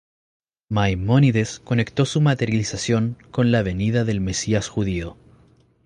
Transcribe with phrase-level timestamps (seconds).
[0.67, 5.15] Maimónides conectó su materialización con la venida del Mesías judío.